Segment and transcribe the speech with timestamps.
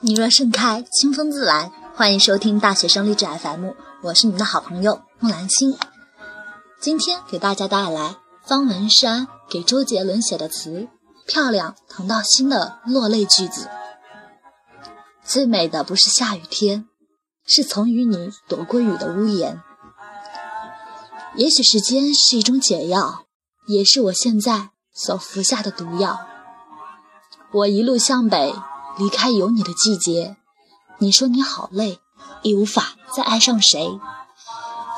[0.00, 1.72] 你若盛开，清风自来。
[1.96, 3.70] 欢迎收听大学生励志 FM，
[4.02, 5.76] 我是你们的好朋友木兰心。
[6.80, 8.14] 今天给大家带来
[8.46, 10.86] 方文山给周杰伦写的词，
[11.26, 13.68] 漂亮疼到心的落泪句子。
[15.24, 16.86] 最美的不是下雨天，
[17.44, 19.60] 是曾与你躲过雨的屋檐。
[21.34, 23.24] 也许时间是一种解药，
[23.66, 26.20] 也是我现在所服下的毒药。
[27.50, 28.54] 我一路向北。
[28.98, 30.36] 离开有你的季节，
[30.98, 32.00] 你说你好累，
[32.42, 33.98] 已无法再爱上谁。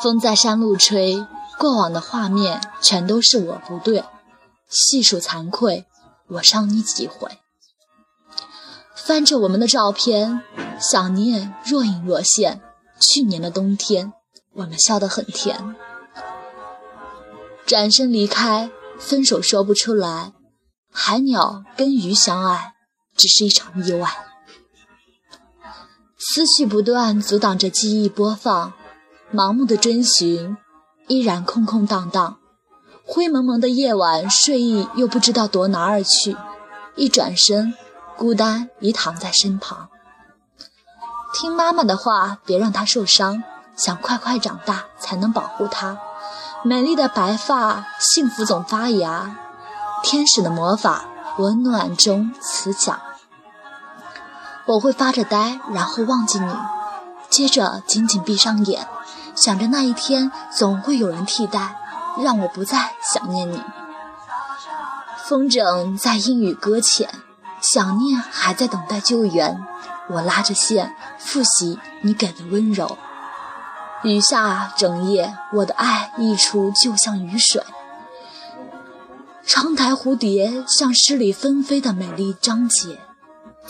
[0.02, 1.26] 风在山路吹，
[1.58, 4.04] 过往的画面全都是我不对。
[4.68, 5.86] 细数惭愧，
[6.28, 7.38] 我伤你几回？
[8.94, 10.40] 翻着我们的照片，
[10.80, 12.62] 想念若隐若现。
[12.98, 14.12] 去年的冬天，
[14.54, 15.74] 我们笑得很甜。
[17.66, 20.32] 转身离开，分手说不出来。
[20.92, 22.74] 海鸟跟鱼相爱。
[23.20, 24.08] 只是一场意外，
[26.16, 28.72] 思绪不断阻挡着记忆播放，
[29.30, 30.56] 盲目的追寻，
[31.06, 32.38] 依然空空荡荡。
[33.04, 36.34] 灰蒙蒙的夜晚，睡意又不知道躲哪儿去。
[36.96, 37.74] 一转身，
[38.16, 39.90] 孤单已躺在身旁。
[41.34, 43.42] 听妈妈的话，别让她受伤。
[43.76, 45.98] 想快快长大，才能保护她。
[46.64, 49.36] 美丽的白发，幸福总发芽。
[50.02, 51.04] 天使的魔法，
[51.36, 52.98] 温暖中慈祥。
[54.66, 56.52] 我会发着呆，然后忘记你，
[57.28, 58.86] 接着紧紧闭上眼，
[59.34, 61.76] 想着那一天总会有人替代，
[62.22, 63.60] 让我不再想念你。
[65.26, 67.08] 风筝在阴雨搁浅，
[67.60, 69.64] 想念还在等待救援。
[70.08, 72.98] 我拉着线复习你给的温柔。
[74.02, 77.62] 雨下整夜，我的爱溢出就像雨水。
[79.46, 82.98] 窗台蝴蝶像诗里纷飞的美丽章节。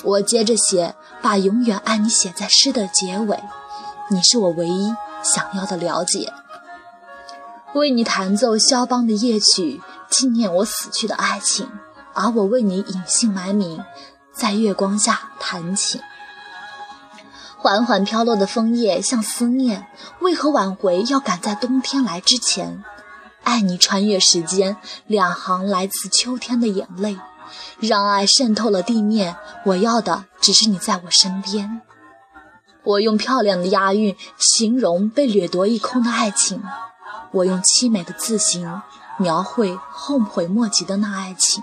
[0.05, 3.39] 我接着写，把永远爱你写在诗的结尾。
[4.09, 6.33] 你是我唯一想要的了解。
[7.75, 11.71] 为你弹奏肖邦的夜曲，纪念我死去的爱情，
[12.15, 13.85] 而我为你隐姓埋名，
[14.33, 16.01] 在月光下弹琴。
[17.59, 19.87] 缓缓飘落的枫叶像思念，
[20.21, 22.83] 为何挽回要赶在冬天来之前？
[23.45, 27.19] 爱你穿越时间，两行来自秋天的眼泪。
[27.81, 31.83] 让爱渗透了地面，我要的只是你在我身边。
[32.83, 36.63] 我用漂亮的押韵形容被掠夺一空的爱情，
[37.33, 38.81] 我用凄美的字形
[39.19, 41.63] 描绘后悔莫及的那爱情。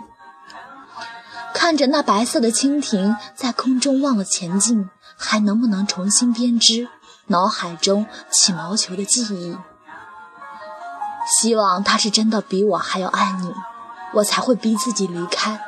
[1.53, 6.87] 看着那白色的蜻蜓在空中忘了前进，还能不能重新编织
[7.27, 9.57] 脑海中起毛球的记忆？
[11.41, 13.51] 希望他是真的比我还要爱你，
[14.13, 15.59] 我才会逼自己离开。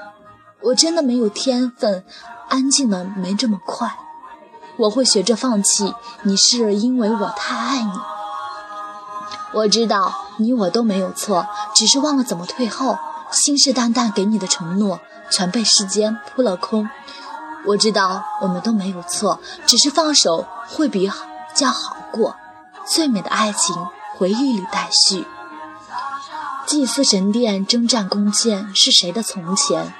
[0.62, 2.04] 我真的没有天分，
[2.50, 3.98] 安静的没这么快。
[4.78, 5.94] 我会学着放弃，
[6.24, 7.92] 你是因为我太爱你。
[9.54, 12.98] 我知道你我都没有错，只是忘了怎么退后。
[13.32, 15.00] 信誓旦旦给你的承诺，
[15.30, 16.90] 全被时间扑了空。
[17.68, 21.12] 我知道我们都没有错，只是放手会比
[21.54, 22.36] 较好过。
[22.88, 23.76] 最美的爱情，
[24.18, 25.28] 回忆里待续。
[26.66, 29.94] 祭祀神殿，征战弓箭，是谁的从前？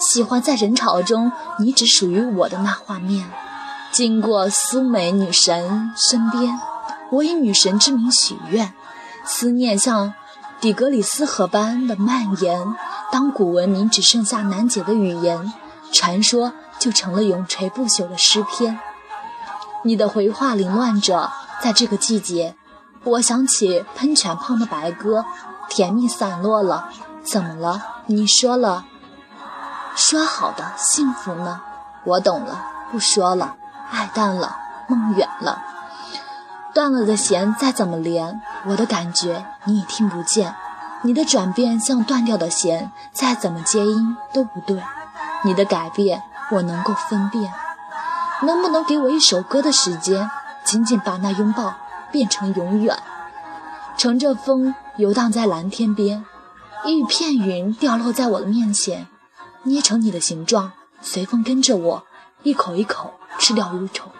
[0.00, 3.30] 喜欢在人潮中，你只属于我的那画面。
[3.92, 6.58] 经过苏美女神身边，
[7.12, 8.72] 我以女神之名许愿。
[9.24, 10.14] 思念像
[10.58, 12.74] 底格里斯河般的蔓延。
[13.12, 15.52] 当古文明只剩下难解的语言，
[15.92, 18.78] 传说就成了永垂不朽的诗篇。
[19.84, 21.30] 你的回话凌乱着，
[21.60, 22.54] 在这个季节，
[23.04, 25.26] 我想起喷泉旁的白鸽，
[25.68, 26.88] 甜蜜散落了。
[27.22, 27.82] 怎么了？
[28.06, 28.86] 你说了。
[30.00, 31.60] 说好的幸福呢？
[32.04, 33.56] 我懂了，不说了。
[33.90, 34.56] 爱淡了，
[34.88, 35.62] 梦远了，
[36.72, 40.54] 断了的弦再怎么连，我的感觉你已听不见。
[41.02, 44.82] 你的转变像断掉的弦，再怎么接音都不对。
[45.44, 46.22] 你的改变
[46.52, 47.52] 我能够分辨。
[48.42, 50.30] 能不能给我一首歌的时间，
[50.64, 51.74] 紧紧把那拥抱
[52.10, 52.96] 变成永远？
[53.98, 56.24] 乘着风游荡在蓝天边，
[56.86, 59.06] 一片云掉落在我的面前。
[59.62, 60.72] 捏成你的形状，
[61.02, 62.06] 随风跟着我，
[62.42, 64.10] 一口一口吃掉忧愁。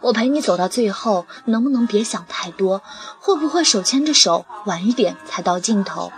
[0.00, 2.82] 我陪你走到最后，能不能别想太多？
[3.18, 6.12] 会不会手牵着手，晚一点才到尽头？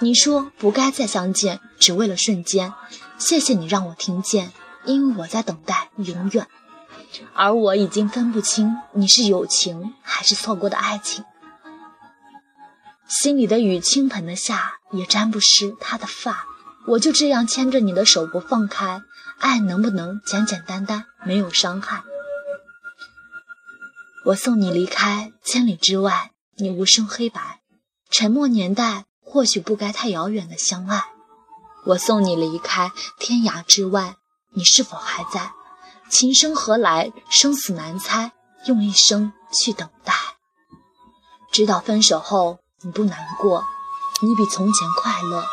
[0.00, 2.74] 你说不该再相见，只为了瞬间。
[3.18, 4.52] 谢谢你让我听见，
[4.84, 6.46] 因为我在等待永远。
[7.34, 11.24] 而我已经分不清你是友情还是错过的爱情。
[13.06, 16.46] 心里的雨倾盆的下，也沾不湿他的发。
[16.86, 19.02] 我就这样牵着你的手不放开，
[19.38, 22.02] 爱能不能简简单单，没有伤害？
[24.26, 27.60] 我送你离开千里之外，你无声黑白，
[28.10, 31.04] 沉默年代或许不该太遥远的相爱。
[31.86, 34.16] 我送你离开天涯之外，
[34.54, 35.52] 你是否还在？
[36.10, 38.32] 情深何来，生死难猜，
[38.66, 40.12] 用一生去等待，
[41.50, 43.64] 直到分手后你不难过，
[44.20, 45.44] 你比从前快乐。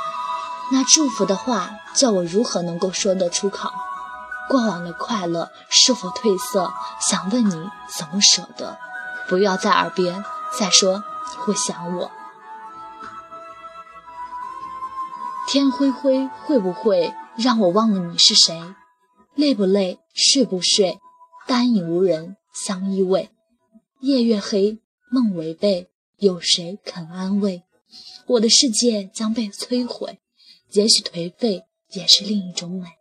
[0.71, 3.71] 那祝福的话，叫我如何能够说得出口？
[4.47, 6.71] 过往的快乐是否褪色？
[7.01, 8.77] 想问你怎么舍得？
[9.27, 10.23] 不要在耳边
[10.59, 12.11] 再说你会想我。
[15.47, 18.75] 天灰灰会不会让我忘了你是谁？
[19.35, 19.99] 累不累？
[20.13, 20.99] 睡不睡？
[21.47, 23.29] 单影无人相依偎。
[24.01, 24.79] 夜越黑，
[25.11, 27.63] 梦违背，有谁肯安慰？
[28.27, 30.19] 我的世界将被摧毁。
[30.71, 32.98] 也许颓废也是另一种美。